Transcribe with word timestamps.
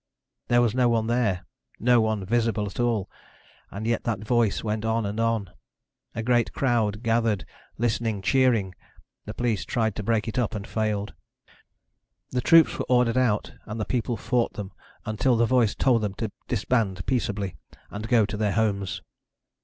There 0.47 0.63
was 0.63 0.73
no 0.73 0.89
one 0.89 1.05
there... 1.05 1.45
no 1.79 2.01
one 2.01 2.25
visible 2.25 2.65
at 2.65 2.79
all. 2.79 3.07
And 3.69 3.85
yet 3.85 4.03
that 4.05 4.23
voice 4.23 4.63
went 4.63 4.83
on 4.83 5.05
and 5.05 5.19
on. 5.19 5.51
A 6.15 6.23
great 6.23 6.53
crowd 6.53 7.03
gathered, 7.03 7.45
listening, 7.77 8.23
cheering. 8.23 8.73
The 9.25 9.35
police 9.35 9.63
tried 9.63 9.95
to 9.97 10.01
break 10.01 10.27
it 10.27 10.39
up 10.39 10.55
and 10.55 10.65
failed. 10.65 11.13
The 12.31 12.41
troops 12.41 12.79
were 12.79 12.85
ordered 12.89 13.15
out 13.15 13.53
and 13.67 13.79
the 13.79 13.85
people 13.85 14.17
fought 14.17 14.53
them 14.53 14.71
until 15.05 15.35
the 15.37 15.45
voice 15.45 15.75
told 15.75 16.01
them 16.01 16.15
to 16.15 16.31
disband 16.47 17.05
peaceably 17.05 17.55
and 17.91 18.07
go 18.09 18.25
to 18.25 18.37
their 18.37 18.53
homes. 18.53 19.03